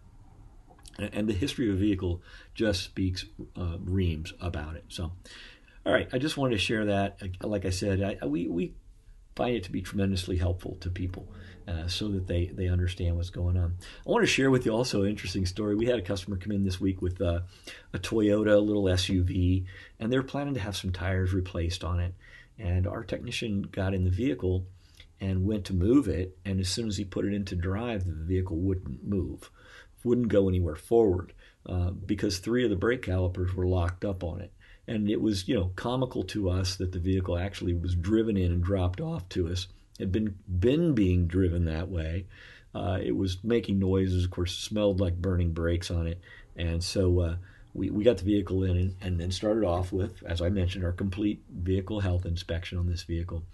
[0.98, 2.22] And the history of a vehicle
[2.54, 3.24] just speaks
[3.56, 4.84] uh, reams about it.
[4.88, 5.12] So,
[5.84, 7.20] All right, I just wanted to share that.
[7.42, 8.74] Like I said, I, we we
[9.34, 11.26] find it to be tremendously helpful to people
[11.66, 13.76] uh, so that they, they understand what's going on.
[14.06, 15.74] I want to share with you also an interesting story.
[15.74, 17.40] We had a customer come in this week with uh,
[17.92, 19.64] a Toyota, little SUV,
[19.98, 22.14] and they're planning to have some tires replaced on it.
[22.58, 24.66] And our technician got in the vehicle
[25.20, 28.12] and went to move it, and as soon as he put it into drive, the
[28.12, 29.50] vehicle wouldn't move,
[30.02, 31.32] wouldn't go anywhere forward
[31.66, 34.52] uh, because three of the brake calipers were locked up on it
[34.86, 38.52] and it was you know comical to us that the vehicle actually was driven in
[38.52, 39.68] and dropped off to us.
[39.98, 42.26] Had been been being driven that way.
[42.74, 44.24] Uh, it was making noises.
[44.24, 46.20] Of course, smelled like burning brakes on it,
[46.56, 47.36] and so uh,
[47.74, 50.84] we we got the vehicle in and, and then started off with, as I mentioned,
[50.84, 53.44] our complete vehicle health inspection on this vehicle.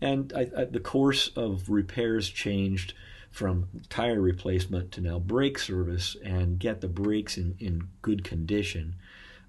[0.00, 2.94] And I, I, the course of repairs changed
[3.30, 8.94] from tire replacement to now brake service and get the brakes in, in good condition.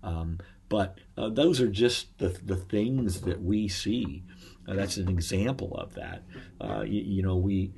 [0.04, 4.24] Um, but uh, those are just the, the things that we see.
[4.68, 6.24] Uh, that's an example of that.
[6.62, 7.74] Uh, you, you, know, we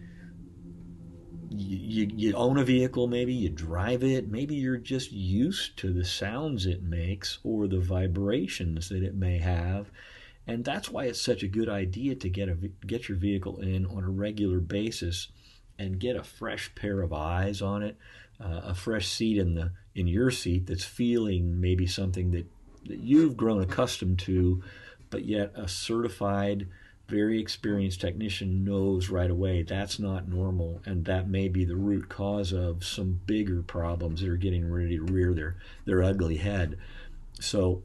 [1.54, 6.06] you, you own a vehicle, maybe you drive it, maybe you're just used to the
[6.06, 9.92] sounds it makes or the vibrations that it may have.
[10.48, 13.86] And that's why it's such a good idea to get a get your vehicle in
[13.86, 15.28] on a regular basis
[15.78, 17.98] and get a fresh pair of eyes on it,
[18.40, 22.46] uh, a fresh seat in the in your seat that's feeling maybe something that
[22.88, 24.64] that you've grown accustomed to,
[25.10, 26.68] but yet a certified,
[27.08, 32.10] very experienced technician knows right away that's not normal, and that may be the root
[32.10, 36.78] cause of some bigger problems that are getting ready to rear their their ugly head.
[37.40, 37.84] So,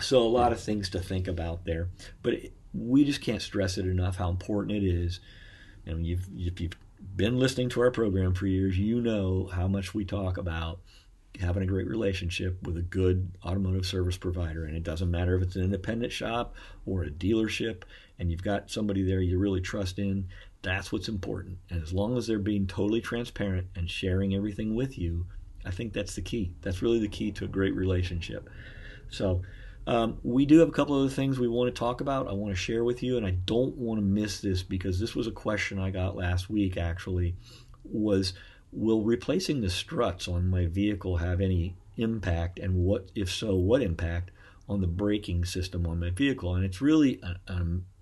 [0.00, 1.88] so a lot of things to think about there,
[2.22, 5.20] but it, we just can't stress it enough how important it is.
[5.84, 6.76] And you've if you've
[7.16, 10.80] been listening to our program for years, you know how much we talk about
[11.40, 14.64] having a great relationship with a good automotive service provider.
[14.64, 16.54] And it doesn't matter if it's an independent shop
[16.86, 17.82] or a dealership
[18.20, 20.28] and you've got somebody there you really trust in,
[20.62, 21.58] that's what's important.
[21.70, 25.26] And as long as they're being totally transparent and sharing everything with you,
[25.64, 26.52] I think that's the key.
[26.60, 28.48] That's really the key to a great relationship.
[29.08, 29.42] So,
[29.86, 32.28] um, we do have a couple other things we want to talk about.
[32.28, 35.16] I want to share with you, and I don't want to miss this because this
[35.16, 36.76] was a question I got last week.
[36.76, 37.34] Actually,
[37.82, 38.34] was
[38.72, 43.82] will replacing the struts on my vehicle have any impact and what if so what
[43.82, 44.30] impact
[44.68, 47.52] on the braking system on my vehicle and it's really a,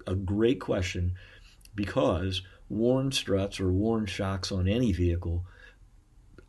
[0.09, 1.13] a great question
[1.75, 5.45] because worn struts or worn shocks on any vehicle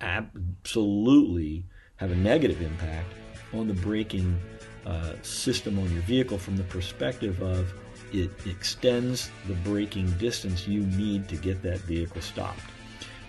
[0.01, 1.63] absolutely
[1.97, 3.13] have a negative impact
[3.53, 4.39] on the braking
[4.85, 7.73] uh, system on your vehicle from the perspective of
[8.13, 12.61] it extends the braking distance you need to get that vehicle stopped.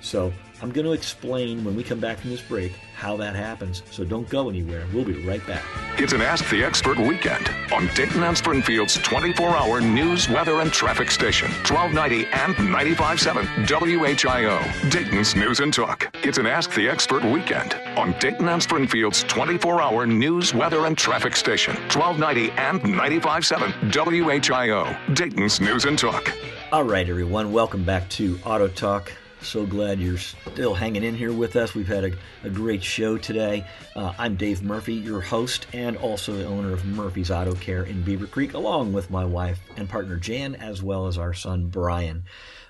[0.00, 0.32] So
[0.62, 3.82] I'm going to explain when we come back from this break how that happens.
[3.90, 4.84] So don't go anywhere.
[4.92, 5.64] We'll be right back.
[5.98, 10.70] It's an Ask the Expert weekend on Dayton and Springfield's 24 hour news, weather, and
[10.70, 16.14] traffic station, 1290 and 95.7 WHIO, Dayton's News and Talk.
[16.22, 20.96] It's an Ask the Expert weekend on Dayton and Springfield's 24 hour news, weather, and
[20.96, 26.34] traffic station, 1290 and 95.7 WHIO, Dayton's News and Talk.
[26.70, 29.10] All right, everyone, welcome back to Auto Talk.
[29.42, 31.74] So glad you're still hanging in here with us.
[31.74, 32.12] We've had a,
[32.44, 33.64] a great show today.
[33.96, 38.02] Uh, I'm Dave Murphy, your host, and also the owner of Murphy's Auto Care in
[38.02, 42.24] Beavercreek, along with my wife and partner Jan, as well as our son Brian.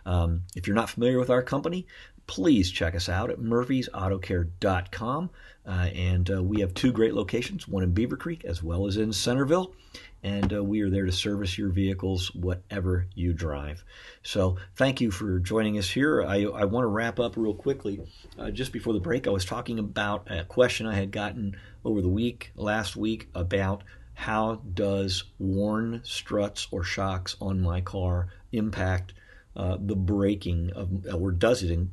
[0.06, 1.87] Um, if you're not familiar with our company,
[2.30, 5.30] please check us out at murphysautocare.com.
[5.66, 9.12] Uh, and uh, we have two great locations, one in Beavercreek as well as in
[9.12, 9.74] Centerville
[10.22, 13.84] and uh, we are there to service your vehicles, whatever you drive.
[14.22, 16.22] So, thank you for joining us here.
[16.22, 18.00] I, I want to wrap up real quickly.
[18.38, 22.02] Uh, just before the break, I was talking about a question I had gotten over
[22.02, 23.82] the week, last week, about
[24.14, 29.14] how does worn struts or shocks on my car impact
[29.56, 31.92] uh, the braking of, or does it in,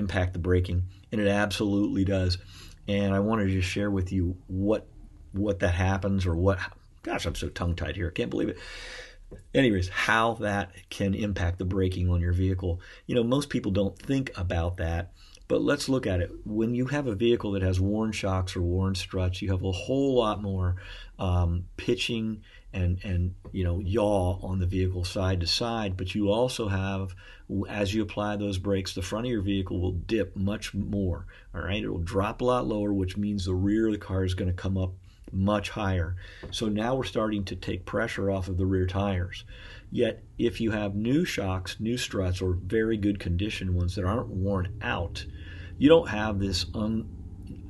[0.00, 0.82] impact the braking?
[1.12, 2.38] And it absolutely does.
[2.88, 4.88] And I wanted to just share with you what
[5.32, 6.58] what that happens or what
[7.02, 8.08] Gosh, I'm so tongue tied here.
[8.08, 8.58] I can't believe it.
[9.54, 12.80] Anyways, how that can impact the braking on your vehicle.
[13.06, 15.12] You know, most people don't think about that,
[15.48, 16.30] but let's look at it.
[16.44, 19.72] When you have a vehicle that has worn shocks or worn struts, you have a
[19.72, 20.76] whole lot more
[21.18, 22.42] um, pitching
[22.72, 25.96] and and you know yaw on the vehicle side to side.
[25.96, 27.14] But you also have,
[27.68, 31.26] as you apply those brakes, the front of your vehicle will dip much more.
[31.54, 34.24] All right, it will drop a lot lower, which means the rear of the car
[34.24, 34.92] is going to come up
[35.32, 36.16] much higher.
[36.50, 39.44] So now we're starting to take pressure off of the rear tires.
[39.92, 44.28] Yet, if you have new shocks, new struts, or very good condition ones that aren't
[44.28, 45.24] worn out,
[45.78, 47.08] you don't have this un,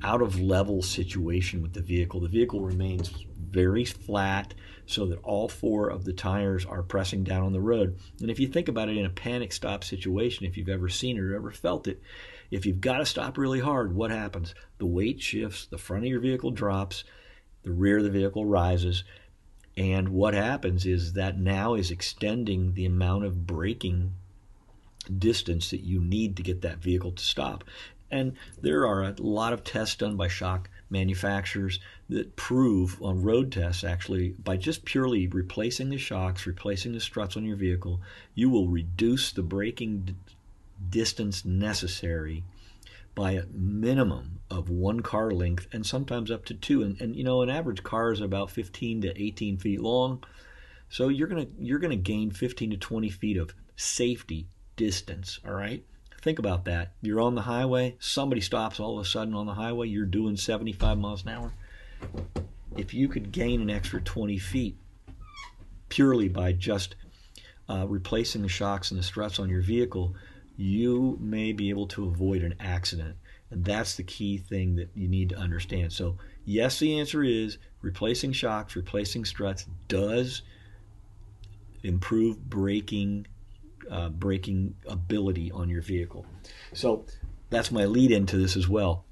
[0.03, 2.21] out of level situation with the vehicle.
[2.21, 4.55] The vehicle remains very flat
[4.87, 7.97] so that all four of the tires are pressing down on the road.
[8.21, 11.17] And if you think about it in a panic stop situation, if you've ever seen
[11.17, 12.03] it or ever felt it,
[12.51, 14.55] if you've got to stop really hard, what happens?
[14.79, 17.05] The weight shifts, the front of your vehicle drops,
[17.63, 19.05] the rear of the vehicle rises,
[19.77, 24.15] and what happens is that now is extending the amount of braking
[25.19, 27.65] distance that you need to get that vehicle to stop.
[28.11, 31.79] And there are a lot of tests done by shock manufacturers
[32.09, 37.37] that prove on road tests actually by just purely replacing the shocks, replacing the struts
[37.37, 38.01] on your vehicle,
[38.35, 40.15] you will reduce the braking d-
[40.89, 42.43] distance necessary
[43.15, 46.83] by a minimum of one car length and sometimes up to two.
[46.83, 50.23] And, and you know, an average car is about 15 to 18 feet long.
[50.89, 55.39] So you're gonna you're gonna gain 15 to 20 feet of safety distance.
[55.47, 55.85] All right.
[56.23, 56.93] Think about that.
[57.01, 60.37] You're on the highway, somebody stops all of a sudden on the highway, you're doing
[60.37, 61.53] 75 miles an hour.
[62.77, 64.77] If you could gain an extra 20 feet
[65.89, 66.95] purely by just
[67.69, 70.15] uh, replacing the shocks and the struts on your vehicle,
[70.57, 73.17] you may be able to avoid an accident.
[73.51, 75.93] And that's the key thing that you need to understand.
[75.93, 80.43] So, yes, the answer is replacing shocks, replacing struts does
[81.83, 83.27] improve braking
[83.91, 86.25] uh, braking ability on your vehicle.
[86.73, 87.05] So
[87.51, 89.05] that's my lead into this as well.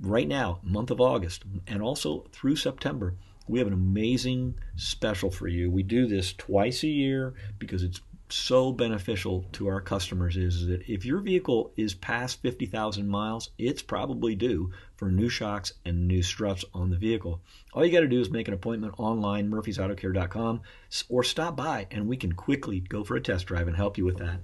[0.00, 3.14] Right now, month of August, and also through September,
[3.46, 5.70] we have an amazing special for you.
[5.70, 10.82] We do this twice a year because it's so beneficial to our customers is that
[10.88, 16.22] if your vehicle is past 50,000 miles, it's probably due for new shocks and new
[16.22, 17.40] struts on the vehicle.
[17.72, 20.62] All you got to do is make an appointment online, murphysautocare.com,
[21.08, 24.04] or stop by and we can quickly go for a test drive and help you
[24.04, 24.40] with that.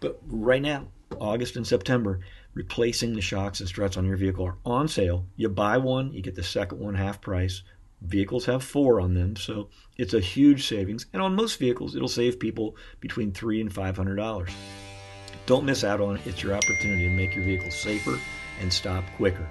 [0.00, 0.88] But right now,
[1.20, 2.20] August and September,
[2.54, 5.26] replacing the shocks and struts on your vehicle are on sale.
[5.36, 7.62] You buy one, you get the second one half price.
[8.00, 11.06] Vehicles have four on them, so it's a huge savings.
[11.12, 14.50] And on most vehicles, it'll save people between three and five hundred dollars.
[15.46, 16.26] Don't miss out on it.
[16.26, 18.18] It's your opportunity to make your vehicle safer
[18.60, 19.48] and stop quicker.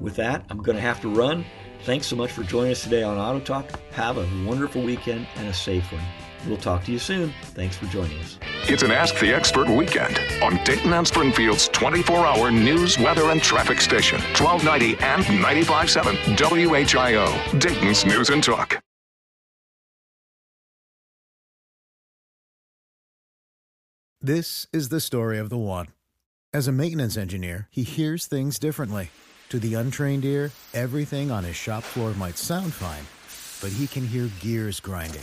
[0.00, 1.44] With that, I'm going to have to run.
[1.84, 3.70] Thanks so much for joining us today on Auto Talk.
[3.92, 6.21] Have a wonderful weekend and a safe one.
[6.46, 7.32] We'll talk to you soon.
[7.54, 8.38] Thanks for joining us.
[8.68, 13.42] It's an Ask the Expert weekend on Dayton and Springfield's 24 hour news, weather, and
[13.42, 18.80] traffic station, 1290 and 957 WHIO, Dayton's News and Talk.
[24.20, 25.88] This is the story of the one.
[26.54, 29.10] As a maintenance engineer, he hears things differently.
[29.48, 33.04] To the untrained ear, everything on his shop floor might sound fine,
[33.60, 35.22] but he can hear gears grinding